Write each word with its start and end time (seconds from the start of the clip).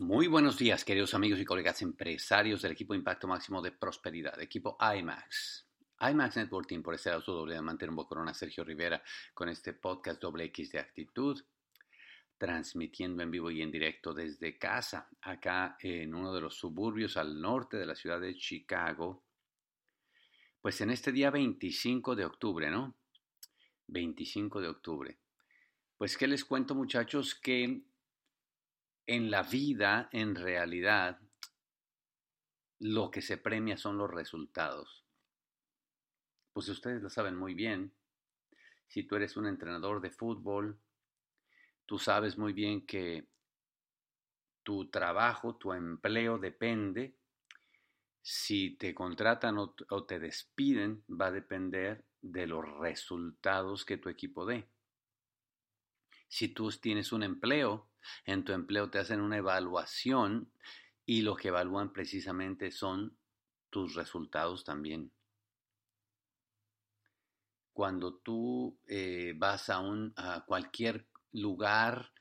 Muy 0.00 0.28
buenos 0.28 0.56
días, 0.56 0.82
queridos 0.82 1.12
amigos 1.12 1.38
y 1.40 1.44
colegas 1.44 1.82
empresarios 1.82 2.62
del 2.62 2.72
equipo 2.72 2.94
Impacto 2.94 3.28
Máximo 3.28 3.60
de 3.60 3.72
Prosperidad, 3.72 4.40
equipo 4.40 4.78
IMAX. 4.80 5.66
IMAX 6.00 6.36
Networking 6.36 6.80
por 6.80 6.94
este 6.94 7.10
auto 7.10 7.34
doble 7.34 7.56
de 7.56 7.60
mantener 7.60 7.90
un 7.90 8.02
Corona, 8.06 8.32
Sergio 8.32 8.64
Rivera, 8.64 9.02
con 9.34 9.50
este 9.50 9.74
podcast 9.74 10.18
doble 10.18 10.44
X 10.44 10.72
de 10.72 10.78
actitud, 10.78 11.44
transmitiendo 12.38 13.22
en 13.22 13.30
vivo 13.30 13.50
y 13.50 13.60
en 13.60 13.70
directo 13.70 14.14
desde 14.14 14.56
casa, 14.56 15.06
acá 15.20 15.76
en 15.80 16.14
uno 16.14 16.32
de 16.32 16.40
los 16.40 16.54
suburbios 16.54 17.18
al 17.18 17.38
norte 17.38 17.76
de 17.76 17.84
la 17.84 17.94
ciudad 17.94 18.22
de 18.22 18.34
Chicago. 18.38 19.22
Pues 20.62 20.80
en 20.80 20.88
este 20.88 21.12
día 21.12 21.30
25 21.30 22.16
de 22.16 22.24
octubre, 22.24 22.70
¿no? 22.70 22.96
25 23.88 24.62
de 24.62 24.68
octubre. 24.68 25.18
Pues, 25.98 26.16
¿qué 26.16 26.26
les 26.26 26.46
cuento, 26.46 26.74
muchachos? 26.74 27.34
Que 27.34 27.82
en 29.10 29.28
la 29.28 29.42
vida, 29.42 30.08
en 30.12 30.36
realidad, 30.36 31.18
lo 32.78 33.10
que 33.10 33.20
se 33.20 33.38
premia 33.38 33.76
son 33.76 33.98
los 33.98 34.08
resultados. 34.08 35.04
Pues 36.52 36.68
ustedes 36.68 37.02
lo 37.02 37.10
saben 37.10 37.34
muy 37.34 37.54
bien. 37.54 37.92
Si 38.86 39.02
tú 39.02 39.16
eres 39.16 39.36
un 39.36 39.48
entrenador 39.48 40.00
de 40.00 40.12
fútbol, 40.12 40.78
tú 41.86 41.98
sabes 41.98 42.38
muy 42.38 42.52
bien 42.52 42.86
que 42.86 43.26
tu 44.62 44.88
trabajo, 44.90 45.56
tu 45.56 45.72
empleo 45.72 46.38
depende. 46.38 47.16
Si 48.22 48.76
te 48.76 48.94
contratan 48.94 49.58
o, 49.58 49.74
te 50.04 50.20
despiden, 50.20 51.02
va 51.08 51.26
a 51.26 51.32
depender 51.32 52.04
de 52.22 52.46
los 52.46 52.64
resultados 52.78 53.84
que 53.84 53.96
tu 53.96 54.08
equipo 54.08 54.46
dé. 54.46 54.68
Si 56.28 56.50
tú 56.50 56.70
tienes 56.70 57.10
un 57.10 57.24
empleo, 57.24 57.89
en 58.24 58.44
tu 58.44 58.52
empleo 58.52 58.90
te 58.90 58.98
hacen 58.98 59.20
una 59.20 59.38
evaluación 59.38 60.52
y 61.06 61.22
lo 61.22 61.36
que 61.36 61.48
evalúan 61.48 61.92
precisamente 61.92 62.70
son 62.70 63.16
tus 63.70 63.94
resultados 63.94 64.64
también. 64.64 65.12
Cuando 67.72 68.16
tú 68.16 68.78
eh, 68.86 69.34
vas 69.36 69.70
a, 69.70 69.80
un, 69.80 70.12
a 70.16 70.44
cualquier 70.44 71.08
lugar 71.32 72.12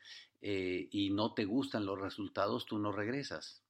eh, 0.41 0.87
y 0.91 1.09
no 1.09 1.33
te 1.33 1.45
gustan 1.45 1.85
los 1.85 1.99
resultados, 1.99 2.65
tú 2.65 2.79
no 2.79 2.91
regresas. 2.91 3.63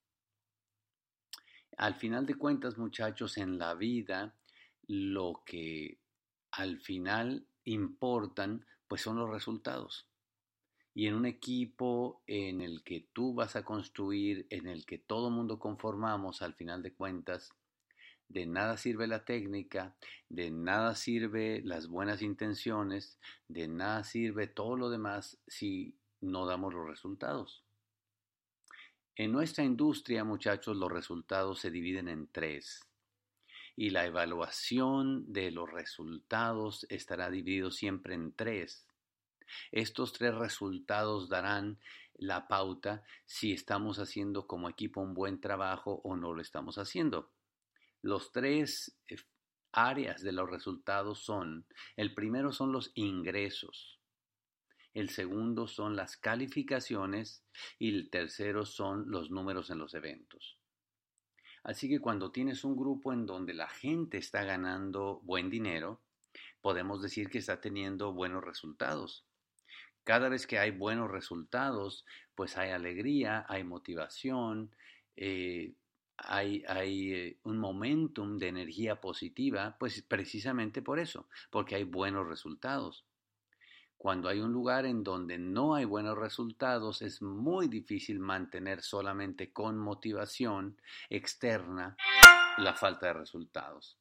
Al 1.78 1.96
final 1.96 2.26
de 2.26 2.36
cuentas, 2.36 2.78
muchachos, 2.78 3.38
en 3.38 3.58
la 3.58 3.74
vida, 3.74 4.36
lo 4.88 5.44
que 5.46 6.00
al 6.52 6.80
final 6.80 7.48
importan, 7.64 8.66
pues 8.88 9.02
son 9.02 9.18
los 9.18 9.30
resultados 9.30 10.09
y 11.00 11.08
en 11.08 11.16
un 11.16 11.26
equipo 11.26 12.22
en 12.28 12.60
el 12.60 12.84
que 12.84 13.08
tú 13.14 13.34
vas 13.34 13.56
a 13.56 13.64
construir, 13.64 14.46
en 14.50 14.68
el 14.68 14.86
que 14.86 14.98
todo 14.98 15.30
mundo 15.30 15.58
conformamos, 15.58 16.42
al 16.42 16.56
final 16.56 16.84
de 16.84 16.92
cuentas, 16.92 17.54
de 18.28 18.46
nada 18.46 18.76
sirve 18.76 19.08
la 19.08 19.24
técnica, 19.24 19.96
de 20.28 20.52
nada 20.52 20.96
sirve 20.96 21.62
las 21.64 21.88
buenas 21.88 22.22
intenciones, 22.22 23.18
de 23.48 23.70
nada 23.70 24.04
sirve 24.04 24.48
todo 24.48 24.76
lo 24.76 24.90
demás 24.90 25.40
si 25.48 25.96
no 26.20 26.46
damos 26.46 26.74
los 26.74 26.86
resultados. 26.86 27.64
En 29.16 29.32
nuestra 29.32 29.64
industria, 29.64 30.26
muchachos, 30.26 30.76
los 30.76 30.92
resultados 30.92 31.62
se 31.62 31.72
dividen 31.72 32.10
en 32.10 32.28
tres. 32.28 32.86
Y 33.78 33.92
la 33.92 34.06
evaluación 34.06 35.32
de 35.32 35.52
los 35.52 35.72
resultados 35.72 36.86
estará 36.90 37.30
dividido 37.30 37.72
siempre 37.72 38.16
en 38.16 38.34
tres. 38.34 38.89
Estos 39.72 40.14
tres 40.14 40.36
resultados 40.36 41.30
darán 41.30 41.80
la 42.16 42.48
pauta 42.48 43.04
si 43.26 43.54
estamos 43.54 44.00
haciendo 44.00 44.48
como 44.48 44.70
equipo 44.70 45.02
un 45.02 45.14
buen 45.14 45.40
trabajo 45.40 46.02
o 46.04 46.16
no 46.16 46.34
lo 46.34 46.42
estamos 46.42 46.78
haciendo. 46.78 47.32
Los 48.02 48.32
tres 48.32 48.98
eh, 49.08 49.18
áreas 49.72 50.22
de 50.22 50.32
los 50.32 50.50
resultados 50.50 51.20
son, 51.20 51.66
el 51.96 52.14
primero 52.14 52.52
son 52.52 52.72
los 52.72 52.92
ingresos, 52.96 54.00
el 54.94 55.10
segundo 55.10 55.68
son 55.68 55.96
las 55.96 56.18
calificaciones 56.18 57.44
y 57.78 57.96
el 57.96 58.10
tercero 58.10 58.66
son 58.66 59.10
los 59.10 59.30
números 59.32 59.70
en 59.70 59.78
los 59.78 59.94
eventos. 59.94 60.58
Así 61.64 61.90
que 61.90 62.00
cuando 62.00 62.32
tienes 62.32 62.64
un 62.64 62.76
grupo 62.76 63.14
en 63.14 63.26
donde 63.26 63.54
la 63.54 63.70
gente 63.70 64.18
está 64.18 64.44
ganando 64.44 65.20
buen 65.24 65.50
dinero, 65.50 66.02
podemos 66.62 67.02
decir 67.02 67.30
que 67.30 67.38
está 67.38 67.62
teniendo 67.62 68.14
buenos 68.14 68.44
resultados. 68.44 69.26
Cada 70.10 70.28
vez 70.28 70.48
que 70.48 70.58
hay 70.58 70.72
buenos 70.72 71.12
resultados, 71.12 72.04
pues 72.34 72.58
hay 72.58 72.72
alegría, 72.72 73.46
hay 73.48 73.64
motivación, 73.64 74.76
eh, 75.16 75.76
hay, 76.18 76.64
hay 76.68 77.14
eh, 77.14 77.40
un 77.44 77.60
momentum 77.60 78.40
de 78.40 78.48
energía 78.48 79.00
positiva, 79.00 79.76
pues 79.80 80.02
precisamente 80.02 80.82
por 80.82 80.98
eso, 80.98 81.28
porque 81.52 81.76
hay 81.76 81.84
buenos 81.84 82.28
resultados. 82.28 83.06
Cuando 84.00 84.30
hay 84.30 84.40
un 84.40 84.52
lugar 84.52 84.88
en 84.88 85.04
donde 85.04 85.38
no 85.38 85.76
hay 85.76 85.86
buenos 85.86 86.18
resultados, 86.18 87.04
es 87.04 87.22
muy 87.22 87.68
difícil 87.68 88.20
mantener 88.20 88.82
solamente 88.82 89.54
con 89.54 89.78
motivación 89.78 90.82
externa 91.12 91.96
la 92.58 92.74
falta 92.74 93.06
de 93.06 93.14
resultados. 93.14 94.00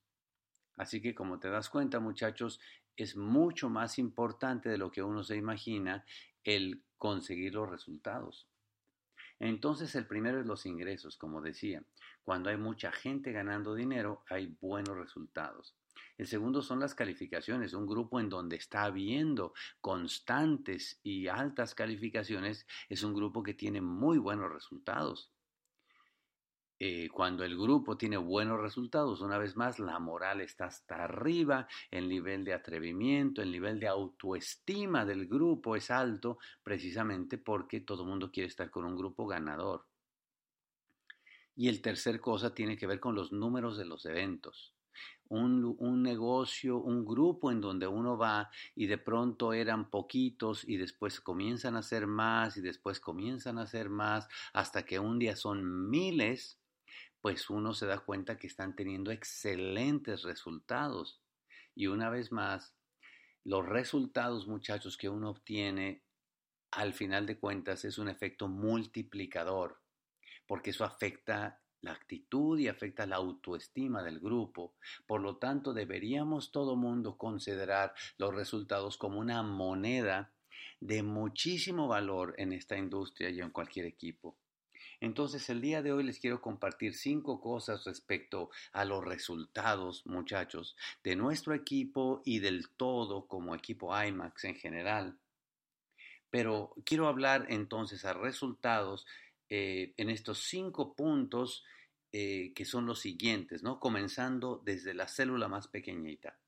Así 0.79 1.03
que 1.03 1.15
como 1.15 1.39
te 1.39 1.51
das 1.51 1.69
cuenta, 1.69 2.01
muchachos, 2.01 2.61
es 2.99 3.17
mucho 3.17 3.71
más 3.71 3.99
importante 3.99 4.69
de 4.69 4.77
lo 4.77 4.91
que 4.91 5.03
uno 5.03 5.23
se 5.23 5.37
imagina 5.37 6.05
el 6.45 6.83
conseguir 6.99 7.55
los 7.55 7.71
resultados. 7.71 8.49
Entonces 9.41 9.95
el 9.95 10.07
primero 10.07 10.41
es 10.41 10.47
los 10.47 10.67
ingresos, 10.67 11.17
como 11.17 11.41
decía. 11.41 11.83
Cuando 12.25 12.51
hay 12.51 12.57
mucha 12.57 12.91
gente 12.91 13.33
ganando 13.33 13.75
dinero, 13.75 14.25
hay 14.29 14.57
buenos 14.61 14.97
resultados. 14.97 15.77
El 16.17 16.27
segundo 16.27 16.61
son 16.63 16.81
las 16.81 16.95
calificaciones, 16.95 17.73
un 17.73 17.87
grupo 17.87 18.19
en 18.19 18.29
donde 18.29 18.57
está 18.57 18.83
habiendo 18.83 19.55
constantes 19.81 20.99
y 21.05 21.29
altas 21.29 21.75
calificaciones 21.75 22.67
es 22.89 23.05
un 23.05 23.15
grupo 23.15 23.43
que 23.45 23.55
tiene 23.55 23.81
muy 23.81 24.19
buenos 24.19 24.53
resultados. 24.53 25.33
Eh, 26.81 27.09
cuando 27.13 27.43
el 27.43 27.57
grupo 27.57 27.97
tiene 27.97 28.17
buenos 28.17 28.61
resultados, 28.61 29.21
una 29.21 29.37
vez 29.37 29.57
más, 29.57 29.81
la 29.81 29.99
moral 29.99 30.41
está 30.41 30.67
hasta 30.67 31.05
arriba, 31.05 31.67
el 31.91 32.09
nivel 32.09 32.45
de 32.45 32.55
atrevimiento, 32.55 33.43
el 33.43 33.51
nivel 33.51 33.81
de 33.81 33.89
autoestima 33.89 35.05
del 35.05 35.27
grupo 35.27 35.75
es 35.75 35.91
alto, 35.91 36.39
precisamente 36.63 37.37
porque 37.37 37.81
todo 37.81 38.05
el 38.05 38.09
mundo 38.09 38.31
quiere 38.31 38.47
estar 38.47 38.71
con 38.71 38.85
un 38.85 38.97
grupo 38.97 39.27
ganador. 39.27 39.87
Y 41.57 41.69
el 41.69 41.83
tercer 41.83 42.21
cosa 42.21 42.55
tiene 42.55 42.77
que 42.77 42.87
ver 42.87 43.01
con 43.01 43.17
los 43.17 43.33
números 43.33 43.77
de 43.77 43.85
los 43.85 44.07
eventos. 44.07 44.73
Un, 45.31 45.75
un, 45.79 46.03
negocio, 46.03 46.79
un 46.79 47.05
grupo 47.05 47.51
en 47.51 47.61
donde 47.61 47.89
uno 47.89 48.17
va 48.17 48.51
y 48.77 48.87
de 48.87 48.99
pronto 48.99 49.53
eran 49.53 49.91
poquitos 49.91 50.67
y 50.67 50.77
después 50.77 51.21
comienzan 51.21 51.75
a 51.75 51.83
ser 51.83 52.07
más 52.07 52.57
y 52.57 52.61
después 52.61 53.01
comienzan 53.01 53.59
a 53.59 53.67
ser 53.67 53.91
más 53.91 54.29
hasta 54.53 54.85
que 54.85 54.99
un 54.99 55.19
día 55.19 55.37
son 55.37 55.91
miles, 55.91 56.59
pues 57.21 57.51
uno 57.51 57.75
se 57.75 57.87
da 57.87 57.99
cuenta 58.01 58.39
que 58.39 58.47
están 58.47 58.75
teniendo 58.77 59.11
excelentes 59.11 60.23
resultados. 60.23 61.21
Y 61.75 61.87
una 61.87 62.11
vez 62.11 62.33
más, 62.33 62.75
los 63.45 63.67
resultados, 63.67 64.47
muchachos, 64.47 64.97
que 64.97 65.09
uno 65.09 65.31
obtiene, 65.31 66.05
al 66.71 66.93
final 66.93 67.27
de 67.27 67.39
cuentas, 67.39 67.85
es 67.85 67.99
un 67.99 68.09
efecto 68.09 68.49
multiplicador, 68.49 69.81
porque 70.47 70.71
eso 70.71 70.85
afecta 70.85 71.63
la 71.81 71.93
actitud 71.93 72.59
y 72.59 72.69
afecta 72.69 73.07
la 73.07 73.17
autoestima 73.17 74.03
del 74.03 74.21
grupo. 74.21 74.75
Por 75.07 75.21
lo 75.21 75.37
tanto, 75.37 75.73
deberíamos 75.73 76.51
todo 76.51 76.77
mundo 76.77 77.17
considerar 77.17 77.95
los 78.17 78.35
resultados 78.35 78.99
como 78.99 79.21
una 79.21 79.43
moneda 79.43 80.33
de 80.81 81.03
muchísimo 81.03 81.89
valor 81.89 82.35
en 82.39 82.53
esta 82.53 82.77
industria 82.77 83.31
y 83.31 83.41
en 83.41 83.51
cualquier 83.51 83.87
equipo. 83.87 84.37
Entonces, 85.01 85.49
el 85.49 85.61
día 85.61 85.81
de 85.81 85.93
hoy 85.93 86.03
les 86.03 86.19
quiero 86.19 86.41
compartir 86.41 86.95
cinco 86.95 87.41
cosas 87.41 87.85
respecto 87.85 88.51
a 88.73 88.85
los 88.85 89.05
resultados, 89.05 90.05
muchachos, 90.07 90.77
de 91.05 91.15
nuestro 91.15 91.55
equipo 91.55 92.21
y 92.25 92.41
del 92.41 92.69
todo 92.71 93.27
como 93.27 93.55
equipo 93.55 93.97
IMAX 93.97 94.45
en 94.45 94.57
general. 94.57 95.19
Pero 96.31 96.75
quiero 96.85 97.07
hablar 97.07 97.47
entonces 97.49 98.05
a 98.05 98.13
resultados 98.13 99.07
eh, 99.49 99.95
en 99.97 100.11
estos 100.11 100.41
cinco 100.45 100.95
puntos 100.95 101.65
eh, 102.13 102.53
que 102.55 102.65
son 102.65 102.87
los 102.87 103.01
siguientes, 103.01 103.63
¿no? 103.63 103.79
Comenzando 103.79 104.61
desde 104.65 104.95
la 104.95 105.09
célula 105.09 105.47
más 105.47 105.69
pequeñita. 105.69 106.39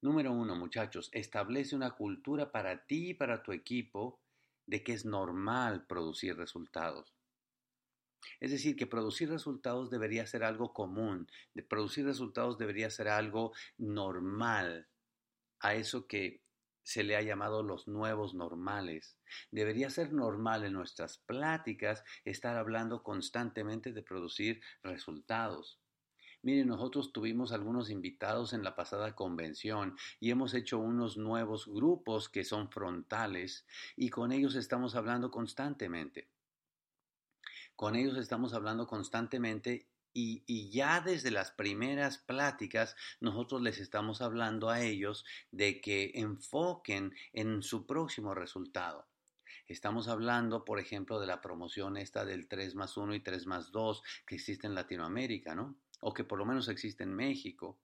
Número 0.00 0.32
uno, 0.32 0.54
muchachos, 0.54 1.08
establece 1.12 1.74
una 1.74 1.92
cultura 1.92 2.52
para 2.52 2.86
ti 2.86 3.10
y 3.10 3.14
para 3.14 3.42
tu 3.42 3.52
equipo 3.52 4.20
de 4.66 4.82
que 4.82 4.92
es 4.92 5.04
normal 5.04 5.86
producir 5.86 6.36
resultados. 6.36 7.12
Es 8.40 8.50
decir, 8.50 8.76
que 8.76 8.86
producir 8.86 9.28
resultados 9.30 9.90
debería 9.90 10.26
ser 10.26 10.44
algo 10.44 10.72
común, 10.72 11.26
producir 11.68 12.04
resultados 12.04 12.58
debería 12.58 12.90
ser 12.90 13.08
algo 13.08 13.52
normal 13.78 14.88
a 15.60 15.74
eso 15.74 16.06
que 16.06 16.42
se 16.82 17.04
le 17.04 17.16
ha 17.16 17.22
llamado 17.22 17.62
los 17.62 17.86
nuevos 17.86 18.34
normales. 18.34 19.16
Debería 19.50 19.88
ser 19.90 20.12
normal 20.12 20.64
en 20.64 20.72
nuestras 20.72 21.18
pláticas 21.18 22.04
estar 22.24 22.56
hablando 22.56 23.02
constantemente 23.02 23.92
de 23.92 24.02
producir 24.02 24.60
resultados. 24.82 25.80
Miren, 26.42 26.66
nosotros 26.66 27.12
tuvimos 27.12 27.52
algunos 27.52 27.88
invitados 27.88 28.52
en 28.52 28.64
la 28.64 28.74
pasada 28.74 29.14
convención 29.14 29.96
y 30.18 30.30
hemos 30.30 30.54
hecho 30.54 30.80
unos 30.80 31.16
nuevos 31.16 31.68
grupos 31.68 32.28
que 32.28 32.42
son 32.42 32.68
frontales 32.68 33.64
y 33.94 34.10
con 34.10 34.32
ellos 34.32 34.56
estamos 34.56 34.96
hablando 34.96 35.30
constantemente. 35.30 36.28
Con 37.82 37.96
ellos 37.96 38.16
estamos 38.16 38.54
hablando 38.54 38.86
constantemente 38.86 39.88
y, 40.14 40.70
ya 40.70 41.00
desde 41.00 41.32
las 41.32 41.50
primeras 41.50 42.16
pláticas 42.16 42.94
nosotros 43.18 43.60
les 43.60 43.80
estamos 43.80 44.20
hablando 44.20 44.70
a 44.70 44.82
ellos 44.82 45.24
de 45.50 45.80
que 45.80 46.12
enfoquen 46.14 47.12
en 47.32 47.60
su 47.60 47.84
próximo 47.84 48.36
resultado. 48.36 49.08
Estamos 49.66 50.06
hablando, 50.06 50.64
por 50.64 50.78
ejemplo, 50.78 51.18
de 51.18 51.26
la 51.26 51.40
promoción 51.40 51.96
esta 51.96 52.24
del 52.24 52.46
3 52.46 52.76
más 52.76 52.96
1 52.96 53.16
y 53.16 53.20
3 53.20 53.46
más 53.46 53.72
2 53.72 54.00
que 54.28 54.36
existe 54.36 54.68
en 54.68 54.76
Latinoamérica, 54.76 55.56
¿no? 55.56 55.74
O 56.02 56.14
que 56.14 56.22
por 56.22 56.38
lo 56.38 56.44
menos 56.44 56.68
existe 56.68 57.02
en 57.02 57.12
México 57.12 57.80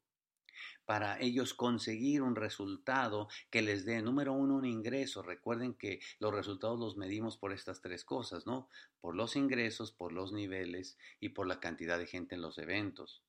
para 0.84 1.20
ellos 1.20 1.54
conseguir 1.54 2.22
un 2.22 2.36
resultado 2.36 3.28
que 3.50 3.62
les 3.62 3.84
dé, 3.84 4.00
número 4.02 4.32
uno, 4.32 4.56
un 4.56 4.64
ingreso. 4.64 5.22
Recuerden 5.22 5.74
que 5.74 6.00
los 6.18 6.32
resultados 6.32 6.78
los 6.78 6.96
medimos 6.96 7.36
por 7.36 7.52
estas 7.52 7.80
tres 7.80 8.04
cosas, 8.04 8.46
¿no? 8.46 8.68
Por 9.00 9.14
los 9.14 9.36
ingresos, 9.36 9.92
por 9.92 10.12
los 10.12 10.32
niveles 10.32 10.96
y 11.20 11.30
por 11.30 11.46
la 11.46 11.60
cantidad 11.60 11.98
de 11.98 12.06
gente 12.06 12.34
en 12.34 12.42
los 12.42 12.58
eventos. 12.58 13.22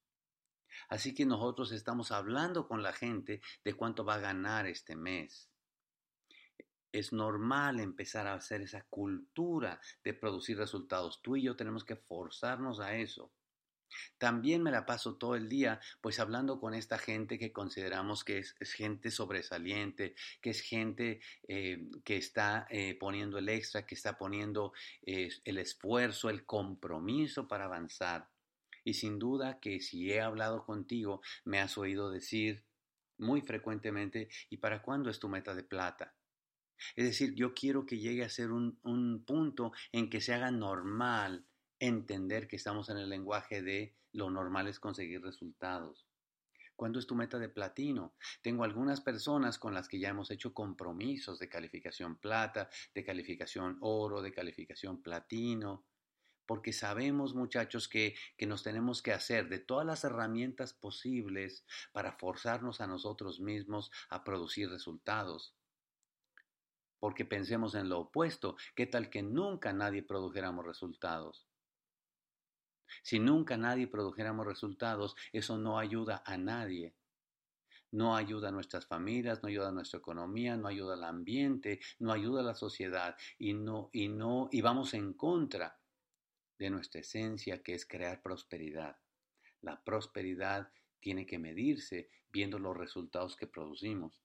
Así 0.88 1.14
que 1.14 1.26
nosotros 1.26 1.72
estamos 1.72 2.12
hablando 2.12 2.68
con 2.68 2.84
la 2.84 2.94
gente 2.94 3.42
de 3.64 3.74
cuánto 3.74 4.06
va 4.06 4.16
a 4.16 4.20
ganar 4.20 4.66
este 4.68 4.96
mes. 4.96 5.50
Es 6.92 7.14
normal 7.14 7.80
empezar 7.80 8.26
a 8.26 8.34
hacer 8.34 8.62
esa 8.62 8.84
cultura 8.90 9.80
de 10.04 10.14
producir 10.14 10.58
resultados. 10.58 11.22
Tú 11.22 11.36
y 11.36 11.44
yo 11.44 11.56
tenemos 11.56 11.84
que 11.84 11.96
forzarnos 11.96 12.80
a 12.80 12.96
eso. 12.96 13.32
También 14.18 14.64
me 14.64 14.72
la 14.72 14.86
paso 14.86 15.16
todo 15.18 15.36
el 15.36 15.50
día 15.50 15.80
pues 16.02 16.20
hablando 16.20 16.60
con 16.60 16.74
esta 16.74 16.98
gente 16.98 17.38
que 17.38 17.52
consideramos 17.52 18.24
que 18.24 18.40
es, 18.40 18.56
gente 18.74 19.12
sobresaliente, 19.12 20.16
que 20.42 20.52
es 20.52 20.62
gente 20.62 21.22
eh, 21.48 21.90
que 22.04 22.18
está 22.18 22.68
eh, 22.70 22.96
poniendo 23.00 23.38
el 23.38 23.50
extra, 23.50 23.86
que 23.86 23.96
está 23.96 24.18
poniendo 24.18 24.74
eh, 25.02 25.30
el 25.44 25.58
esfuerzo, 25.58 26.30
el 26.30 26.46
compromiso 26.46 27.48
para 27.48 27.66
avanzar. 27.66 28.30
Y 28.84 28.94
sin 28.94 29.20
duda 29.20 29.60
que 29.60 29.82
si 29.82 30.12
he 30.12 30.22
hablado 30.22 30.66
contigo, 30.66 31.22
me 31.44 31.60
has 31.60 31.78
oído 31.78 32.10
decir 32.10 32.66
muy 33.18 33.42
frecuentemente, 33.42 34.30
¿y 34.50 34.58
para 34.58 34.82
cuándo 34.82 35.10
es 35.10 35.20
tu 35.20 35.28
meta 35.28 35.54
de 35.54 35.64
plata? 35.64 36.16
Es 36.96 37.06
decir, 37.06 37.36
yo 37.36 37.54
quiero 37.54 37.86
que 37.86 37.98
llegue 37.98 38.24
a 38.24 38.30
ser 38.30 38.52
un, 38.52 38.80
un 38.84 39.24
punto 39.26 39.74
en 39.92 40.10
que 40.10 40.22
se 40.22 40.34
haga 40.34 40.52
normal 40.52 41.46
entender 41.80 42.48
que 42.48 42.56
estamos 42.56 42.90
en 42.90 42.98
el 42.98 43.10
lenguaje 43.10 43.62
de 43.62 43.96
lo 44.12 44.30
normal 44.30 44.68
es 44.68 44.80
conseguir 44.80 45.22
resultados. 45.22 46.06
¿Cuándo 46.76 47.00
es 47.00 47.08
tu 47.08 47.16
meta 47.16 47.40
de 47.40 47.50
platino? 47.50 48.14
Tengo 48.42 48.64
algunas 48.64 49.02
personas 49.02 49.60
con 49.60 49.74
las 49.74 49.90
que 49.90 50.00
ya 50.00 50.10
hemos 50.10 50.32
hecho 50.32 50.54
compromisos 50.54 51.38
de 51.38 51.50
calificación 51.50 52.16
plata, 52.18 52.70
de 52.94 53.04
calificación 53.04 53.78
oro, 53.82 54.22
de 54.22 54.32
calificación 54.32 55.02
platino, 55.02 55.86
porque 56.46 56.72
sabemos 56.72 57.36
muchachos 57.36 57.90
que, 57.90 58.16
que 58.38 58.48
nos 58.48 58.64
tenemos 58.64 59.02
que 59.02 59.12
hacer 59.12 59.50
de 59.50 59.60
todas 59.60 59.86
las 59.86 60.04
herramientas 60.04 60.74
posibles 60.74 61.66
para 61.92 62.14
forzarnos 62.14 62.80
a 62.82 62.88
nosotros 62.88 63.42
mismos 63.42 63.92
a 64.10 64.24
producir 64.24 64.70
resultados 64.70 65.54
porque 67.00 67.24
pensemos 67.24 67.76
en 67.76 67.88
lo 67.88 68.00
opuesto, 68.00 68.58
¿qué 68.76 68.86
tal 68.86 69.10
que 69.10 69.24
nunca 69.24 69.72
nadie 69.72 70.04
produjéramos 70.04 70.66
resultados? 70.66 71.49
Si 73.02 73.20
nunca 73.20 73.58
nadie 73.58 73.88
produjéramos 73.88 74.46
resultados, 74.46 75.16
eso 75.32 75.58
no 75.58 75.80
ayuda 75.80 76.24
a 76.26 76.38
nadie. 76.38 76.96
No 77.92 78.16
ayuda 78.16 78.50
a 78.50 78.52
nuestras 78.52 78.86
familias, 78.86 79.42
no 79.42 79.50
ayuda 79.50 79.70
a 79.70 79.72
nuestra 79.72 80.00
economía, 80.00 80.56
no 80.56 80.68
ayuda 80.68 80.94
al 80.94 81.04
ambiente, 81.04 81.80
no 82.00 82.12
ayuda 82.12 82.42
a 82.42 82.44
la 82.44 82.56
sociedad 82.56 83.16
y 83.40 83.54
no 83.54 83.90
y 83.92 84.10
no 84.10 84.48
y 84.52 84.62
vamos 84.62 84.94
en 84.94 85.14
contra 85.14 85.80
de 86.60 86.70
nuestra 86.70 87.02
esencia 87.02 87.64
que 87.64 87.74
es 87.74 87.86
crear 87.88 88.22
prosperidad. 88.22 88.98
La 89.62 89.84
prosperidad 89.84 90.72
tiene 91.00 91.26
que 91.26 91.40
medirse 91.40 92.10
viendo 92.32 92.60
los 92.60 92.78
resultados 92.78 93.36
que 93.36 93.48
producimos. 93.48 94.22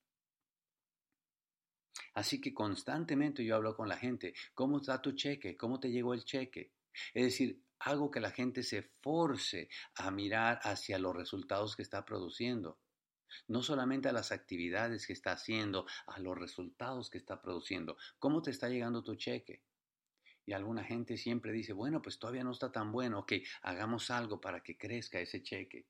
Así 2.14 2.40
que 2.40 2.52
constantemente 2.52 3.44
yo 3.44 3.56
hablo 3.56 3.76
con 3.76 3.88
la 3.88 3.96
gente, 3.96 4.34
¿cómo 4.54 4.78
está 4.78 5.00
tu 5.00 5.12
cheque? 5.12 5.56
¿Cómo 5.56 5.80
te 5.80 5.90
llegó 5.90 6.14
el 6.14 6.24
cheque? 6.24 6.72
Es 7.12 7.24
decir, 7.24 7.63
hago 7.80 8.10
que 8.10 8.20
la 8.20 8.30
gente 8.30 8.62
se 8.62 8.82
force 8.82 9.68
a 9.96 10.10
mirar 10.10 10.60
hacia 10.62 10.98
los 10.98 11.14
resultados 11.14 11.76
que 11.76 11.82
está 11.82 12.04
produciendo. 12.04 12.78
No 13.48 13.62
solamente 13.62 14.08
a 14.08 14.12
las 14.12 14.32
actividades 14.32 15.06
que 15.06 15.12
está 15.12 15.32
haciendo, 15.32 15.86
a 16.06 16.18
los 16.20 16.38
resultados 16.38 17.10
que 17.10 17.18
está 17.18 17.40
produciendo. 17.40 17.96
¿Cómo 18.18 18.42
te 18.42 18.50
está 18.50 18.68
llegando 18.68 19.02
tu 19.02 19.16
cheque? 19.16 19.62
Y 20.46 20.52
alguna 20.52 20.84
gente 20.84 21.16
siempre 21.16 21.52
dice, 21.52 21.72
bueno, 21.72 22.02
pues 22.02 22.18
todavía 22.18 22.44
no 22.44 22.52
está 22.52 22.70
tan 22.70 22.92
bueno, 22.92 23.20
ok, 23.20 23.32
hagamos 23.62 24.10
algo 24.10 24.40
para 24.40 24.62
que 24.62 24.76
crezca 24.76 25.18
ese 25.18 25.42
cheque. 25.42 25.86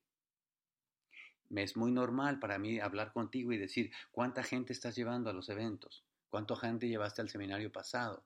Me 1.49 1.63
es 1.63 1.77
muy 1.77 1.91
normal 1.91 2.39
para 2.39 2.57
mí 2.57 2.79
hablar 2.79 3.13
contigo 3.13 3.51
y 3.51 3.57
decir, 3.57 3.91
¿cuánta 4.11 4.43
gente 4.43 4.73
estás 4.73 4.95
llevando 4.95 5.29
a 5.29 5.33
los 5.33 5.49
eventos? 5.49 6.05
¿Cuánta 6.29 6.55
gente 6.55 6.87
llevaste 6.87 7.21
al 7.21 7.29
seminario 7.29 7.71
pasado? 7.71 8.25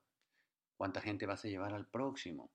¿Cuánta 0.77 1.01
gente 1.01 1.25
vas 1.25 1.43
a 1.43 1.47
llevar 1.49 1.73
al 1.73 1.87
próximo? 1.87 2.51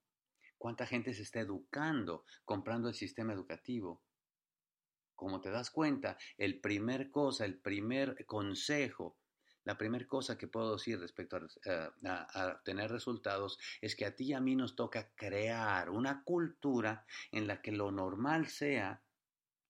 Cuánta 0.58 0.86
gente 0.86 1.14
se 1.14 1.22
está 1.22 1.40
educando 1.40 2.24
comprando 2.44 2.88
el 2.88 2.94
sistema 2.94 3.32
educativo. 3.32 4.02
Como 5.14 5.40
te 5.40 5.50
das 5.50 5.70
cuenta, 5.70 6.18
el 6.36 6.60
primer 6.60 7.10
cosa, 7.10 7.44
el 7.44 7.58
primer 7.58 8.24
consejo, 8.26 9.16
la 9.64 9.78
primera 9.78 10.06
cosa 10.06 10.36
que 10.36 10.48
puedo 10.48 10.72
decir 10.74 11.00
respecto 11.00 11.36
a, 11.36 12.26
a, 12.34 12.62
tener 12.64 12.90
resultados 12.90 13.58
es 13.80 13.96
que 13.96 14.04
a 14.04 14.14
ti 14.14 14.26
y 14.26 14.32
a 14.34 14.40
mí 14.40 14.56
nos 14.56 14.76
toca 14.76 15.10
crear 15.14 15.88
una 15.88 16.22
cultura 16.24 17.06
en 17.32 17.46
la 17.46 17.62
que 17.62 17.72
lo 17.72 17.90
normal 17.90 18.48
sea 18.48 19.02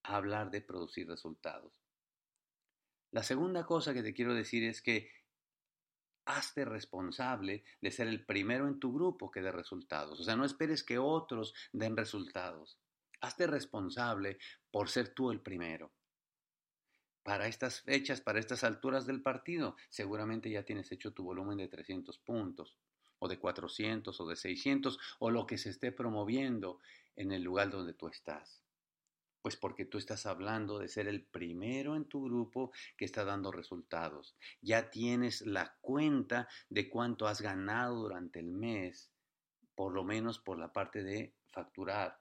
hablar 0.03 0.51
de 0.51 0.61
producir 0.61 1.09
resultados. 1.09 1.73
La 3.13 3.23
segunda 3.23 3.65
cosa 3.65 3.95
que 3.95 4.03
te 4.03 4.13
quiero 4.13 4.35
decir 4.35 4.65
es 4.65 4.83
que 4.83 5.09
hazte 6.27 6.65
responsable 6.65 7.65
de 7.81 7.91
ser 7.91 8.09
el 8.09 8.25
primero 8.25 8.67
en 8.67 8.79
tu 8.79 8.93
grupo 8.93 9.31
que 9.31 9.43
dé 9.43 9.53
resultados. 9.53 10.21
O 10.21 10.25
sea, 10.25 10.37
no 10.37 10.45
esperes 10.45 10.83
que 10.83 10.99
otros 10.99 11.55
den 11.73 11.97
resultados. 11.97 12.79
Hazte 13.21 13.47
responsable 13.47 14.39
por 14.71 14.89
ser 14.89 15.15
tú 15.15 15.31
el 15.31 15.41
primero. 15.41 15.93
Para 17.23 17.47
estas 17.47 17.81
fechas, 17.81 18.21
para 18.21 18.39
estas 18.39 18.65
alturas 18.65 19.07
del 19.07 19.23
partido, 19.23 19.77
seguramente 19.89 20.51
ya 20.51 20.63
tienes 20.63 20.93
hecho 20.93 21.13
tu 21.13 21.25
volumen 21.25 21.57
de 21.57 21.69
300 21.69 22.19
puntos, 22.19 22.77
o 23.19 23.29
de 23.29 23.39
400, 23.39 24.21
o 24.21 24.27
de 24.27 24.37
600, 24.37 24.99
o 25.21 25.31
lo 25.31 25.47
que 25.47 25.57
se 25.57 25.71
esté 25.71 25.91
promoviendo 25.91 26.81
en 27.17 27.33
el 27.33 27.43
lugar 27.43 27.71
donde 27.71 27.95
tú 27.95 28.09
estás. 28.09 28.64
Pues 29.45 29.57
porque 29.57 29.85
tú 29.85 29.99
estás 29.99 30.25
hablando 30.25 30.79
de 30.79 30.89
ser 30.89 31.07
el 31.07 31.23
primero 31.23 31.97
en 31.97 32.07
tu 32.07 32.25
grupo 32.25 32.73
que 32.97 33.05
está 33.05 33.27
dando 33.27 33.53
resultados. 33.53 34.39
Ya 34.63 34.89
tienes 34.89 35.43
la 35.43 35.77
cuenta 35.83 36.49
de 36.71 36.89
cuánto 36.89 37.27
has 37.27 37.43
ganado 37.43 37.97
durante 37.97 38.41
el 38.41 38.51
mes, 38.51 39.13
por 39.75 39.93
lo 39.93 40.03
menos 40.03 40.39
por 40.39 40.59
la 40.59 40.73
parte 40.73 41.03
de 41.03 41.35
facturar 41.51 42.19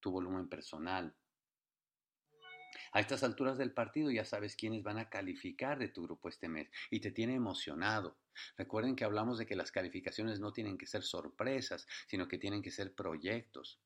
tu 0.00 0.10
volumen 0.10 0.48
personal. 0.48 1.14
A 2.90 2.98
estas 2.98 3.22
alturas 3.22 3.56
del 3.56 3.72
partido 3.72 4.10
ya 4.10 4.24
sabes 4.24 4.56
quiénes 4.56 4.82
van 4.82 4.98
a 4.98 5.08
calificar 5.08 5.78
de 5.78 5.86
tu 5.86 6.02
grupo 6.02 6.28
este 6.28 6.48
mes 6.48 6.68
y 6.90 6.98
te 6.98 7.12
tiene 7.12 7.36
emocionado. 7.36 8.18
Recuerden 8.56 8.96
que 8.96 9.04
hablamos 9.04 9.38
de 9.38 9.46
que 9.46 9.54
las 9.54 9.70
calificaciones 9.70 10.40
no 10.40 10.52
tienen 10.52 10.78
que 10.78 10.88
ser 10.88 11.04
sorpresas, 11.04 11.86
sino 12.08 12.26
que 12.26 12.38
tienen 12.38 12.60
que 12.60 12.72
ser 12.72 12.92
proyectos. 12.92 13.80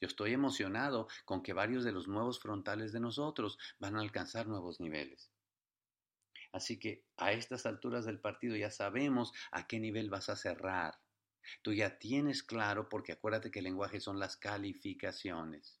Yo 0.00 0.08
estoy 0.08 0.32
emocionado 0.34 1.08
con 1.24 1.42
que 1.42 1.54
varios 1.54 1.84
de 1.84 1.92
los 1.92 2.06
nuevos 2.06 2.38
frontales 2.40 2.92
de 2.92 3.00
nosotros 3.00 3.58
van 3.78 3.96
a 3.96 4.00
alcanzar 4.00 4.46
nuevos 4.46 4.78
niveles. 4.78 5.30
Así 6.52 6.78
que 6.78 7.04
a 7.16 7.32
estas 7.32 7.66
alturas 7.66 8.04
del 8.04 8.20
partido 8.20 8.56
ya 8.56 8.70
sabemos 8.70 9.32
a 9.52 9.66
qué 9.66 9.80
nivel 9.80 10.10
vas 10.10 10.28
a 10.28 10.36
cerrar. 10.36 10.98
Tú 11.62 11.72
ya 11.72 11.98
tienes 11.98 12.42
claro, 12.42 12.88
porque 12.88 13.12
acuérdate 13.12 13.50
que 13.50 13.60
el 13.60 13.64
lenguaje 13.64 14.00
son 14.00 14.18
las 14.18 14.36
calificaciones. 14.36 15.80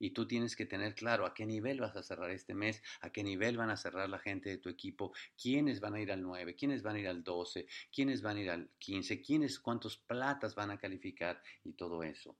Y 0.00 0.10
tú 0.10 0.28
tienes 0.28 0.54
que 0.54 0.66
tener 0.66 0.94
claro 0.94 1.26
a 1.26 1.34
qué 1.34 1.46
nivel 1.46 1.80
vas 1.80 1.96
a 1.96 2.04
cerrar 2.04 2.30
este 2.30 2.54
mes, 2.54 2.82
a 3.00 3.10
qué 3.10 3.24
nivel 3.24 3.56
van 3.56 3.70
a 3.70 3.76
cerrar 3.76 4.08
la 4.08 4.20
gente 4.20 4.50
de 4.50 4.58
tu 4.58 4.68
equipo, 4.68 5.12
quiénes 5.40 5.80
van 5.80 5.94
a 5.94 6.00
ir 6.00 6.12
al 6.12 6.22
9, 6.22 6.54
quiénes 6.54 6.82
van 6.82 6.96
a 6.96 7.00
ir 7.00 7.08
al 7.08 7.24
12, 7.24 7.66
quiénes 7.92 8.22
van 8.22 8.36
a 8.36 8.40
ir 8.40 8.50
al 8.50 8.70
15, 8.78 9.20
quiénes, 9.20 9.58
cuántos 9.58 9.98
platas 9.98 10.54
van 10.54 10.70
a 10.70 10.78
calificar 10.78 11.42
y 11.64 11.72
todo 11.72 12.04
eso. 12.04 12.38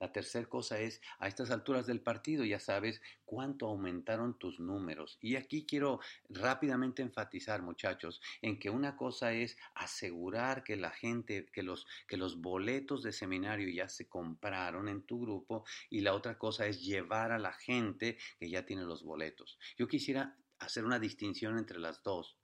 La 0.00 0.12
tercera 0.12 0.48
cosa 0.48 0.78
es, 0.78 1.00
a 1.18 1.26
estas 1.26 1.50
alturas 1.50 1.86
del 1.86 2.00
partido 2.00 2.44
ya 2.44 2.60
sabes 2.60 3.02
cuánto 3.24 3.66
aumentaron 3.66 4.38
tus 4.38 4.60
números. 4.60 5.18
Y 5.20 5.36
aquí 5.36 5.66
quiero 5.66 6.00
rápidamente 6.28 7.02
enfatizar, 7.02 7.62
muchachos, 7.62 8.20
en 8.40 8.58
que 8.58 8.70
una 8.70 8.96
cosa 8.96 9.32
es 9.32 9.56
asegurar 9.74 10.62
que 10.62 10.76
la 10.76 10.90
gente, 10.90 11.46
que 11.52 11.62
los, 11.62 11.86
que 12.06 12.16
los 12.16 12.40
boletos 12.40 13.02
de 13.02 13.12
seminario 13.12 13.68
ya 13.68 13.88
se 13.88 14.08
compraron 14.08 14.88
en 14.88 15.02
tu 15.02 15.20
grupo 15.20 15.64
y 15.90 16.00
la 16.00 16.14
otra 16.14 16.38
cosa 16.38 16.66
es 16.66 16.82
llevar 16.82 17.32
a 17.32 17.38
la 17.38 17.52
gente 17.52 18.18
que 18.38 18.48
ya 18.48 18.64
tiene 18.64 18.84
los 18.84 19.02
boletos. 19.02 19.58
Yo 19.76 19.88
quisiera 19.88 20.36
hacer 20.58 20.84
una 20.84 20.98
distinción 20.98 21.58
entre 21.58 21.78
las 21.78 22.02
dos. 22.02 22.36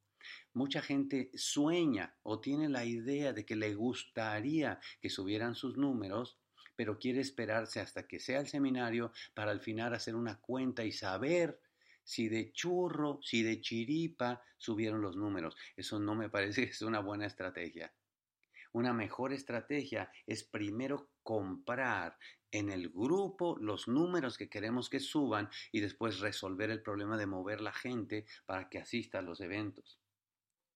Mucha 0.55 0.81
gente 0.81 1.31
sueña 1.35 2.17
o 2.23 2.41
tiene 2.41 2.69
la 2.69 2.85
idea 2.85 3.33
de 3.33 3.45
que 3.45 3.57
le 3.57 3.75
gustaría 3.75 4.81
que 5.01 5.11
subieran 5.11 5.55
sus 5.55 5.77
números 5.77 6.39
pero 6.77 6.99
quiere 6.99 7.21
esperarse 7.21 7.81
hasta 7.81 8.07
que 8.07 8.21
sea 8.21 8.41
el 8.41 8.47
seminario 8.47 9.13
para 9.35 9.51
al 9.51 9.61
final 9.61 9.95
hacer 9.95 10.15
una 10.15 10.41
cuenta 10.41 10.85
y 10.85 10.93
saber 10.93 11.61
si 12.03 12.29
de 12.29 12.53
churro, 12.53 13.19
si 13.23 13.43
de 13.43 13.61
chiripa 13.61 14.43
subieron 14.59 15.01
los 15.01 15.17
números. 15.17 15.57
Eso 15.77 15.99
no 15.99 16.15
me 16.15 16.29
parece 16.29 16.65
que 16.65 16.71
es 16.71 16.83
una 16.83 17.01
buena 17.01 17.27
estrategia. 17.27 17.93
Una 18.73 18.93
mejor 18.93 19.33
estrategia 19.33 20.11
es 20.27 20.45
primero 20.45 21.11
comprar 21.23 22.19
en 22.51 22.71
el 22.71 22.91
grupo 22.91 23.57
los 23.61 23.89
números 23.89 24.37
que 24.37 24.49
queremos 24.49 24.91
que 24.91 25.01
suban 25.01 25.49
y 25.73 25.81
después 25.81 26.21
resolver 26.21 26.71
el 26.71 26.83
problema 26.83 27.17
de 27.17 27.27
mover 27.27 27.61
la 27.61 27.73
gente 27.73 28.27
para 28.47 28.69
que 28.69 28.79
asista 28.79 29.21
a 29.21 29.23
los 29.23 29.41
eventos. 29.41 30.01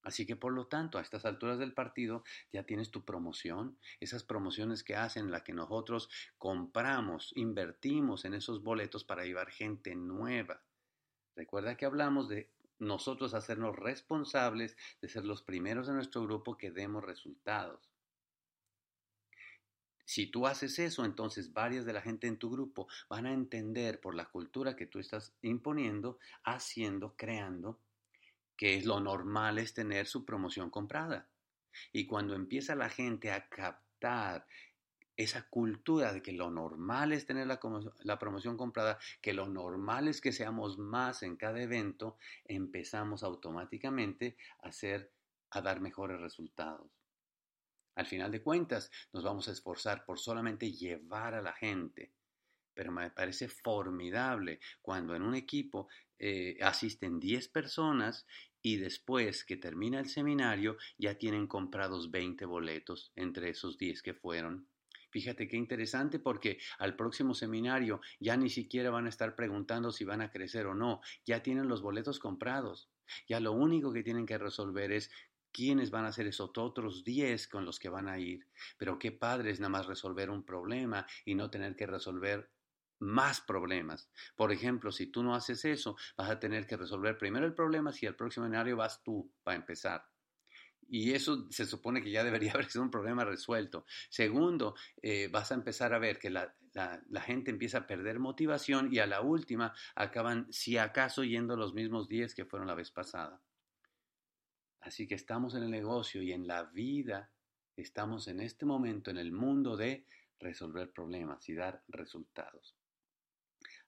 Así 0.02 0.26
que 0.26 0.36
por 0.36 0.52
lo 0.52 0.66
tanto, 0.66 0.98
a 0.98 1.02
estas 1.02 1.24
alturas 1.24 1.58
del 1.58 1.74
partido 1.74 2.24
ya 2.52 2.64
tienes 2.64 2.90
tu 2.90 3.04
promoción, 3.04 3.78
esas 4.00 4.24
promociones 4.24 4.82
que 4.84 4.96
hacen, 4.96 5.30
la 5.30 5.44
que 5.44 5.52
nosotros 5.52 6.08
compramos, 6.38 7.32
invertimos 7.36 8.24
en 8.24 8.34
esos 8.34 8.62
boletos 8.62 9.04
para 9.04 9.24
llevar 9.24 9.50
gente 9.50 9.94
nueva. 9.94 10.62
Recuerda 11.34 11.76
que 11.76 11.86
hablamos 11.86 12.28
de 12.28 12.50
nosotros 12.78 13.34
hacernos 13.34 13.76
responsables 13.76 14.76
de 15.00 15.08
ser 15.08 15.24
los 15.24 15.42
primeros 15.42 15.86
de 15.86 15.94
nuestro 15.94 16.22
grupo 16.22 16.56
que 16.56 16.70
demos 16.70 17.04
resultados. 17.04 17.90
Si 20.04 20.26
tú 20.26 20.46
haces 20.46 20.78
eso, 20.78 21.04
entonces 21.04 21.52
varias 21.52 21.84
de 21.84 21.92
la 21.92 22.00
gente 22.00 22.28
en 22.28 22.38
tu 22.38 22.50
grupo 22.50 22.88
van 23.10 23.26
a 23.26 23.32
entender 23.32 24.00
por 24.00 24.14
la 24.14 24.24
cultura 24.30 24.74
que 24.74 24.86
tú 24.86 24.98
estás 25.00 25.34
imponiendo, 25.42 26.18
haciendo, 26.44 27.14
creando, 27.14 27.78
que 28.58 28.76
es 28.76 28.84
lo 28.84 29.00
normal 29.00 29.58
es 29.58 29.72
tener 29.72 30.06
su 30.06 30.26
promoción 30.26 30.68
comprada. 30.68 31.30
Y 31.92 32.06
cuando 32.06 32.34
empieza 32.34 32.74
la 32.74 32.90
gente 32.90 33.30
a 33.30 33.48
captar 33.48 34.46
esa 35.16 35.48
cultura 35.48 36.12
de 36.12 36.20
que 36.20 36.32
lo 36.32 36.50
normal 36.50 37.12
es 37.12 37.24
tener 37.24 37.46
la, 37.46 37.60
la, 38.00 38.18
promoción 38.18 38.56
comprada, 38.56 38.98
que 39.20 39.32
lo 39.32 39.48
normal 39.48 40.08
es 40.08 40.20
que 40.20 40.32
seamos 40.32 40.76
más 40.76 41.22
en 41.22 41.36
cada 41.36 41.60
evento, 41.62 42.18
empezamos 42.44 43.22
automáticamente 43.22 44.36
a 44.62 44.68
hacer, 44.68 45.12
a 45.50 45.60
dar 45.60 45.80
mejores 45.80 46.20
resultados. 46.20 46.90
Al 47.94 48.06
final 48.06 48.30
de 48.30 48.42
cuentas, 48.42 48.90
nos 49.12 49.24
vamos 49.24 49.48
a 49.48 49.52
esforzar 49.52 50.04
por 50.04 50.18
solamente 50.18 50.70
llevar 50.72 51.34
a 51.34 51.42
la 51.42 51.52
gente. 51.52 52.12
Pero 52.72 52.92
me 52.92 53.10
parece 53.10 53.48
formidable 53.48 54.60
cuando 54.80 55.16
en 55.16 55.22
un 55.22 55.34
equipo 55.34 55.88
eh, 56.20 56.58
asisten 56.60 57.20
10 57.20 57.48
personas 57.48 58.26
y 58.62 58.76
después 58.76 59.44
que 59.44 59.56
termina 59.56 60.00
el 60.00 60.08
seminario 60.08 60.76
ya 60.98 61.16
tienen 61.16 61.46
comprados 61.46 62.10
20 62.10 62.44
boletos 62.44 63.12
entre 63.16 63.50
esos 63.50 63.78
10 63.78 64.02
que 64.02 64.14
fueron. 64.14 64.68
Fíjate 65.10 65.48
qué 65.48 65.56
interesante 65.56 66.18
porque 66.18 66.58
al 66.78 66.94
próximo 66.94 67.34
seminario 67.34 68.00
ya 68.20 68.36
ni 68.36 68.50
siquiera 68.50 68.90
van 68.90 69.06
a 69.06 69.08
estar 69.08 69.34
preguntando 69.34 69.90
si 69.90 70.04
van 70.04 70.20
a 70.20 70.30
crecer 70.30 70.66
o 70.66 70.74
no, 70.74 71.00
ya 71.24 71.42
tienen 71.42 71.68
los 71.68 71.80
boletos 71.80 72.18
comprados. 72.18 72.90
Ya 73.26 73.40
lo 73.40 73.52
único 73.52 73.92
que 73.92 74.02
tienen 74.02 74.26
que 74.26 74.36
resolver 74.36 74.92
es 74.92 75.10
quiénes 75.50 75.90
van 75.90 76.04
a 76.04 76.12
ser 76.12 76.26
esos 76.26 76.50
otros 76.56 77.04
10 77.04 77.48
con 77.48 77.64
los 77.64 77.78
que 77.78 77.88
van 77.88 78.06
a 78.06 78.18
ir. 78.18 78.46
Pero 78.76 78.98
qué 78.98 79.12
padre 79.12 79.50
es 79.50 79.60
nada 79.60 79.70
más 79.70 79.86
resolver 79.86 80.28
un 80.28 80.44
problema 80.44 81.06
y 81.24 81.34
no 81.34 81.50
tener 81.50 81.74
que 81.74 81.86
resolver 81.86 82.50
más 83.00 83.40
problemas. 83.40 84.10
Por 84.36 84.52
ejemplo, 84.52 84.92
si 84.92 85.06
tú 85.06 85.22
no 85.22 85.34
haces 85.34 85.64
eso, 85.64 85.96
vas 86.16 86.30
a 86.30 86.38
tener 86.38 86.66
que 86.66 86.76
resolver 86.76 87.18
primero 87.18 87.46
el 87.46 87.54
problema 87.54 87.92
si 87.92 88.06
al 88.06 88.16
próximo 88.16 88.46
escenario 88.46 88.76
vas 88.76 89.02
tú 89.02 89.32
para 89.42 89.56
empezar. 89.56 90.04
Y 90.90 91.12
eso 91.12 91.46
se 91.50 91.66
supone 91.66 92.02
que 92.02 92.10
ya 92.10 92.24
debería 92.24 92.52
haber 92.54 92.70
sido 92.70 92.82
un 92.82 92.90
problema 92.90 93.24
resuelto. 93.24 93.84
Segundo, 94.08 94.74
eh, 95.02 95.28
vas 95.30 95.52
a 95.52 95.54
empezar 95.54 95.92
a 95.92 95.98
ver 95.98 96.18
que 96.18 96.30
la, 96.30 96.54
la, 96.74 97.20
gente 97.20 97.50
empieza 97.50 97.78
a 97.78 97.86
perder 97.86 98.18
motivación 98.18 98.88
y 98.92 98.98
a 98.98 99.06
la 99.06 99.20
última 99.20 99.74
acaban, 99.94 100.46
si 100.50 100.78
acaso, 100.78 101.24
yendo 101.24 101.56
los 101.56 101.74
mismos 101.74 102.08
10 102.08 102.34
que 102.34 102.44
fueron 102.44 102.68
la 102.68 102.74
vez 102.74 102.90
pasada. 102.90 103.40
Así 104.80 105.06
que 105.06 105.16
estamos 105.16 105.54
en 105.54 105.64
el 105.64 105.70
negocio 105.70 106.22
y 106.22 106.32
en 106.32 106.46
la 106.46 106.64
vida, 106.64 107.30
estamos 107.76 108.28
en 108.28 108.40
este 108.40 108.64
momento 108.64 109.10
en 109.10 109.18
el 109.18 109.32
mundo 109.32 109.76
de 109.76 110.06
resolver 110.38 110.92
problemas 110.92 111.48
y 111.48 111.54
dar 111.54 111.82
resultados. 111.88 112.77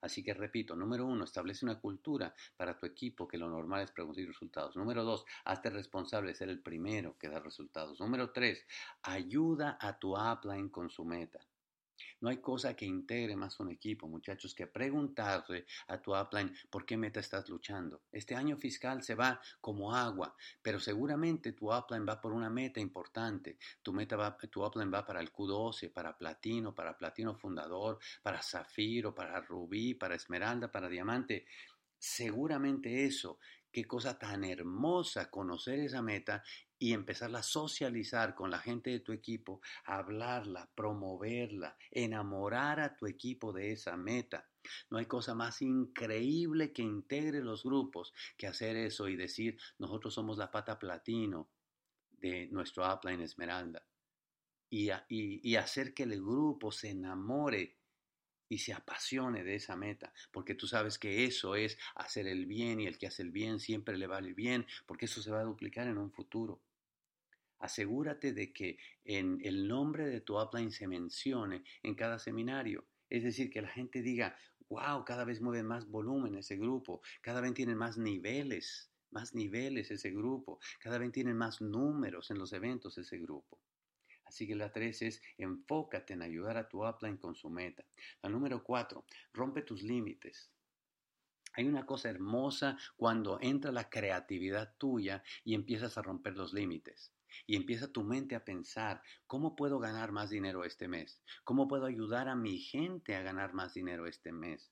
Así 0.01 0.23
que 0.23 0.35
repito, 0.35 0.75
número 0.75 1.07
uno, 1.07 1.25
establece 1.25 1.65
una 1.65 1.79
cultura 1.79 2.35
para 2.57 2.77
tu 2.79 2.87
equipo 2.87 3.29
que 3.29 3.39
lo 3.39 3.49
normal 3.49 3.83
es 3.83 3.93
producir 3.93 4.27
resultados. 4.27 4.77
Número 4.77 5.05
dos, 5.05 5.25
hazte 5.45 5.71
responsable 5.71 6.31
de 6.31 6.37
ser 6.37 6.49
el 6.49 6.61
primero 6.61 7.17
que 7.19 7.29
da 7.29 7.41
resultados. 7.41 8.01
Número 8.01 8.31
tres, 8.31 8.67
ayuda 9.03 9.79
a 9.81 9.99
tu 9.99 10.17
upline 10.17 10.71
con 10.71 10.91
su 10.91 11.05
meta. 11.05 11.41
No 12.21 12.29
hay 12.29 12.39
cosa 12.39 12.75
que 12.75 12.85
integre 12.85 13.37
más 13.37 13.59
un 13.61 13.71
equipo, 13.71 14.07
muchachos, 14.07 14.55
que 14.55 14.67
preguntarle 14.67 15.67
a 15.89 16.01
tu 16.01 16.15
upline 16.15 16.55
por 16.71 16.85
qué 16.85 16.97
meta 16.97 17.21
estás 17.21 17.49
luchando. 17.49 18.03
Este 18.13 18.35
año 18.35 18.57
fiscal 18.57 19.03
se 19.03 19.15
va 19.15 19.41
como 19.61 19.95
agua, 19.95 20.35
pero 20.63 20.79
seguramente 20.79 21.53
tu 21.53 21.73
upline 21.73 22.07
va 22.07 22.21
por 22.21 22.33
una 22.33 22.51
meta 22.51 22.81
importante. 22.81 23.59
Tu, 23.83 23.93
meta 23.93 24.17
va, 24.17 24.37
tu 24.37 24.65
upline 24.65 24.93
va 24.93 25.05
para 25.05 25.21
el 25.21 25.33
Q12, 25.33 25.93
para 25.93 26.17
platino, 26.17 26.75
para 26.75 26.97
platino 26.97 27.35
fundador, 27.35 27.99
para 28.23 28.43
zafiro, 28.43 29.15
para 29.15 29.41
rubí, 29.41 29.95
para 29.95 30.15
esmeralda, 30.15 30.71
para 30.71 30.89
diamante. 30.89 31.47
Seguramente 31.99 33.05
eso 33.05 33.39
Qué 33.73 33.85
cosa 33.85 34.19
tan 34.19 34.43
hermosa 34.43 35.31
conocer 35.31 35.79
esa 35.79 36.03
meta 36.03 36.43
y 36.81 36.95
empezarla 36.95 37.41
a 37.41 37.43
socializar 37.43 38.35
con 38.35 38.51
la 38.51 38.59
gente 38.59 38.89
de 38.89 39.01
tu 39.01 39.13
equipo, 39.13 39.61
hablarla, 39.85 40.69
promoverla, 40.75 41.77
enamorar 41.91 42.81
a 42.81 42.97
tu 42.97 43.07
equipo 43.07 43.53
de 43.53 43.73
esa 43.73 43.99
meta. 43.99 44.49
No 44.89 44.97
hay 44.97 45.05
cosa 45.05 45.35
más 45.35 45.61
increíble 45.61 46.73
que 46.73 46.81
integre 46.81 47.41
los 47.41 47.65
grupos 47.65 48.15
que 48.39 48.47
hacer 48.47 48.77
eso 48.77 49.09
y 49.09 49.17
decir, 49.17 49.59
nosotros 49.79 50.15
somos 50.15 50.39
la 50.39 50.51
pata 50.51 50.79
platino 50.79 51.51
de 52.13 52.49
nuestro 52.49 52.91
upline 52.91 53.21
Esmeralda. 53.21 53.85
Y, 54.71 54.91
y 55.09 55.57
hacer 55.57 55.93
que 55.93 56.05
el 56.05 56.23
grupo 56.23 56.73
se 56.73 56.91
enamore 56.91 57.77
y 58.49 58.59
se 58.59 58.73
apasione 58.73 59.45
de 59.45 59.57
esa 59.57 59.77
meta, 59.77 60.15
porque 60.33 60.55
tú 60.55 60.67
sabes 60.67 60.99
que 60.99 61.25
eso 61.25 61.57
es 61.57 61.77
hacer 61.95 62.27
el 62.27 62.47
bien 62.47 62.81
y 62.81 62.87
el 62.87 62.97
que 62.97 63.07
hace 63.07 63.23
el 63.23 63.33
bien 63.33 63.61
siempre 63.61 63.99
le 63.99 64.07
vale 64.07 64.33
bien, 64.33 64.67
porque 64.87 65.05
eso 65.05 65.21
se 65.21 65.31
va 65.31 65.41
a 65.41 65.45
duplicar 65.45 65.87
en 65.87 65.99
un 65.99 66.11
futuro. 66.11 66.63
Asegúrate 67.61 68.33
de 68.33 68.53
que 68.53 68.79
en 69.05 69.39
el 69.43 69.69
nombre 69.69 70.07
de 70.07 70.23
tu 70.23 70.41
upline 70.41 70.73
se 70.73 70.89
mencione 70.89 71.63
en 71.83 71.95
cada 71.95 72.19
seminario, 72.19 72.87
es 73.09 73.23
decir, 73.23 73.51
que 73.51 73.61
la 73.63 73.69
gente 73.69 74.03
diga, 74.03 74.37
wow, 74.69 75.05
cada 75.05 75.25
vez 75.25 75.41
mueve 75.41 75.63
más 75.63 75.87
volumen 75.87 76.37
ese 76.37 76.57
grupo, 76.57 77.03
cada 77.21 77.41
vez 77.41 77.53
tienen 77.55 77.77
más 77.77 77.99
niveles, 77.99 78.91
más 79.11 79.35
niveles 79.35 79.91
ese 79.91 80.11
grupo, 80.11 80.59
cada 80.79 80.97
vez 80.99 81.13
tienen 81.13 81.37
más 81.37 81.61
números 81.61 82.31
en 82.31 82.39
los 82.39 82.53
eventos 82.53 82.97
ese 82.97 83.19
grupo. 83.19 83.61
Así 84.25 84.47
que 84.47 84.55
la 84.55 84.73
tres 84.73 85.03
es 85.03 85.21
enfócate 85.39 86.15
en 86.15 86.23
ayudar 86.23 86.57
a 86.57 86.69
tu 86.69 86.87
upline 86.87 87.19
con 87.19 87.35
su 87.35 87.51
meta. 87.51 87.85
La 88.23 88.31
número 88.31 88.63
cuatro, 88.63 89.05
rompe 89.33 89.63
tus 89.63 89.83
límites. 89.83 90.51
Hay 91.55 91.67
una 91.67 91.85
cosa 91.85 92.09
hermosa 92.09 92.79
cuando 92.97 93.39
entra 93.41 93.73
la 93.73 93.91
creatividad 93.91 94.77
tuya 94.79 95.23
y 95.45 95.55
empiezas 95.55 95.99
a 95.99 96.03
romper 96.03 96.37
los 96.37 96.53
límites. 96.53 97.13
Y 97.47 97.57
empieza 97.57 97.93
tu 97.93 98.05
mente 98.05 98.35
a 98.35 98.45
pensar, 98.45 99.03
¿cómo 99.27 99.57
puedo 99.57 99.79
ganar 99.79 100.13
más 100.13 100.31
dinero 100.31 100.65
este 100.65 100.89
mes? 100.89 101.23
¿Cómo 101.45 101.69
puedo 101.69 101.87
ayudar 101.87 102.29
a 102.29 102.37
mi 102.37 102.59
gente 102.59 103.15
a 103.17 103.23
ganar 103.23 103.55
más 103.55 103.75
dinero 103.75 104.07
este 104.07 104.33
mes? 104.33 104.71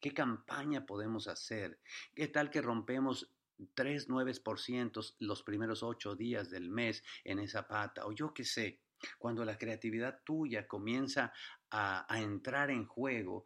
¿Qué 0.00 0.12
campaña 0.12 0.84
podemos 0.84 1.28
hacer? 1.28 1.80
¿Qué 2.14 2.28
tal 2.28 2.50
que 2.50 2.60
rompemos 2.60 3.32
3 3.74 4.08
9% 4.08 5.14
los 5.20 5.42
primeros 5.42 5.82
ocho 5.82 6.14
días 6.14 6.50
del 6.50 6.68
mes 6.68 7.02
en 7.24 7.38
esa 7.38 7.66
pata? 7.66 8.06
O 8.06 8.12
yo 8.12 8.34
qué 8.34 8.44
sé. 8.44 8.80
Cuando 9.18 9.44
la 9.44 9.58
creatividad 9.58 10.20
tuya 10.24 10.66
comienza 10.66 11.32
a, 11.70 12.06
entrar 12.18 12.70
en 12.70 12.86
juego, 12.86 13.44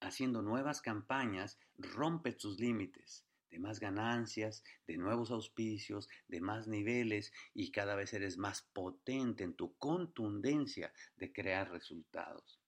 haciendo 0.00 0.42
nuevas 0.42 0.80
campañas, 0.80 1.58
rompe 1.76 2.32
tus 2.32 2.58
límites 2.58 3.24
de 3.50 3.58
más 3.58 3.80
ganancias, 3.80 4.62
de 4.86 4.96
nuevos 4.96 5.30
auspicios, 5.30 6.08
de 6.28 6.40
más 6.40 6.66
niveles 6.66 7.32
y 7.54 7.70
cada 7.70 7.94
vez 7.94 8.12
eres 8.12 8.36
más 8.36 8.62
potente 8.72 9.44
en 9.44 9.54
tu 9.54 9.76
contundencia 9.76 10.92
de 11.16 11.32
crear 11.32 11.70
resultados. 11.70 12.60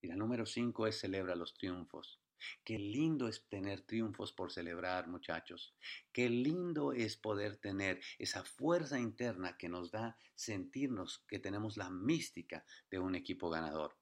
Y 0.00 0.06
la 0.06 0.16
número 0.16 0.46
cinco 0.46 0.86
es 0.86 0.98
celebra 1.00 1.34
los 1.34 1.54
triunfos. 1.54 2.20
Qué 2.62 2.78
lindo 2.78 3.26
es 3.26 3.44
tener 3.48 3.80
triunfos 3.80 4.32
por 4.32 4.52
celebrar, 4.52 5.08
muchachos. 5.08 5.74
Qué 6.12 6.30
lindo 6.30 6.92
es 6.92 7.16
poder 7.16 7.56
tener 7.56 8.00
esa 8.18 8.44
fuerza 8.44 9.00
interna 9.00 9.56
que 9.56 9.68
nos 9.68 9.90
da 9.90 10.16
sentirnos 10.36 11.24
que 11.26 11.40
tenemos 11.40 11.76
la 11.76 11.90
mística 11.90 12.64
de 12.90 13.00
un 13.00 13.16
equipo 13.16 13.50
ganador. 13.50 13.97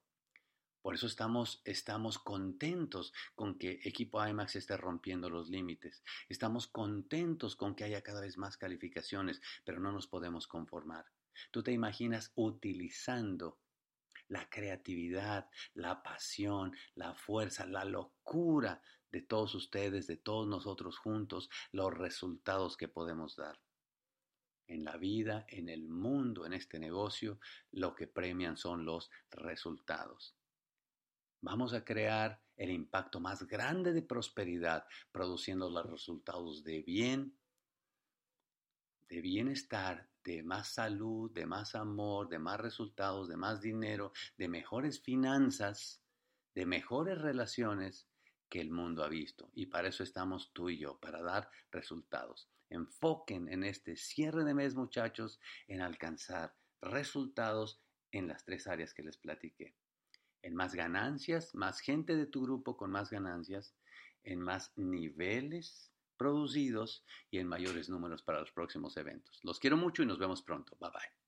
Por 0.86 0.94
eso 0.94 1.08
estamos, 1.08 1.62
estamos 1.64 2.16
contentos 2.16 3.12
con 3.34 3.58
que 3.58 3.80
equipo 3.82 4.24
IMAX 4.24 4.54
esté 4.54 4.76
rompiendo 4.76 5.28
los 5.28 5.48
límites. 5.48 6.04
Estamos 6.28 6.68
contentos 6.68 7.56
con 7.56 7.74
que 7.74 7.82
haya 7.82 8.02
cada 8.02 8.20
vez 8.20 8.38
más 8.38 8.56
calificaciones, 8.56 9.40
pero 9.64 9.80
no 9.80 9.90
nos 9.90 10.06
podemos 10.06 10.46
conformar. 10.46 11.04
Tú 11.50 11.64
te 11.64 11.72
imaginas 11.72 12.30
utilizando 12.36 13.58
la 14.28 14.48
creatividad, 14.48 15.50
la 15.74 16.04
pasión, 16.04 16.72
la 16.94 17.16
fuerza, 17.16 17.66
la 17.66 17.84
locura 17.84 18.80
de 19.10 19.22
todos 19.22 19.56
ustedes, 19.56 20.06
de 20.06 20.18
todos 20.18 20.46
nosotros 20.46 20.98
juntos, 20.98 21.50
los 21.72 21.92
resultados 21.92 22.76
que 22.76 22.86
podemos 22.86 23.34
dar. 23.34 23.58
En 24.68 24.84
la 24.84 24.96
vida, 24.98 25.46
en 25.48 25.68
el 25.68 25.88
mundo, 25.88 26.46
en 26.46 26.52
este 26.52 26.78
negocio, 26.78 27.40
lo 27.72 27.96
que 27.96 28.06
premian 28.06 28.56
son 28.56 28.84
los 28.84 29.10
resultados. 29.32 30.35
Vamos 31.40 31.72
a 31.74 31.84
crear 31.84 32.40
el 32.56 32.70
impacto 32.70 33.20
más 33.20 33.46
grande 33.46 33.92
de 33.92 34.02
prosperidad, 34.02 34.86
produciendo 35.12 35.70
los 35.70 35.84
resultados 35.88 36.64
de 36.64 36.82
bien, 36.82 37.36
de 39.08 39.20
bienestar, 39.20 40.08
de 40.24 40.42
más 40.42 40.68
salud, 40.68 41.30
de 41.32 41.46
más 41.46 41.74
amor, 41.74 42.28
de 42.28 42.38
más 42.38 42.58
resultados, 42.58 43.28
de 43.28 43.36
más 43.36 43.60
dinero, 43.60 44.12
de 44.36 44.48
mejores 44.48 45.00
finanzas, 45.00 46.02
de 46.54 46.66
mejores 46.66 47.18
relaciones 47.18 48.08
que 48.48 48.60
el 48.60 48.70
mundo 48.70 49.04
ha 49.04 49.08
visto. 49.08 49.50
Y 49.54 49.66
para 49.66 49.88
eso 49.88 50.02
estamos 50.02 50.52
tú 50.52 50.70
y 50.70 50.78
yo, 50.78 50.98
para 50.98 51.22
dar 51.22 51.48
resultados. 51.70 52.48
Enfoquen 52.70 53.48
en 53.48 53.62
este 53.62 53.96
cierre 53.96 54.44
de 54.44 54.54
mes, 54.54 54.74
muchachos, 54.74 55.38
en 55.68 55.80
alcanzar 55.80 56.56
resultados 56.80 57.80
en 58.10 58.28
las 58.28 58.44
tres 58.44 58.66
áreas 58.66 58.94
que 58.94 59.02
les 59.02 59.18
platiqué. 59.18 59.76
En 60.46 60.54
más 60.54 60.76
ganancias, 60.76 61.56
más 61.56 61.80
gente 61.80 62.14
de 62.14 62.26
tu 62.26 62.42
grupo 62.42 62.76
con 62.76 62.92
más 62.92 63.10
ganancias, 63.10 63.74
en 64.22 64.40
más 64.40 64.72
niveles 64.76 65.92
producidos 66.16 67.04
y 67.32 67.38
en 67.38 67.48
mayores 67.48 67.88
números 67.88 68.22
para 68.22 68.38
los 68.38 68.52
próximos 68.52 68.96
eventos. 68.96 69.40
Los 69.42 69.58
quiero 69.58 69.76
mucho 69.76 70.04
y 70.04 70.06
nos 70.06 70.20
vemos 70.20 70.42
pronto. 70.42 70.76
Bye 70.80 70.90
bye. 70.90 71.25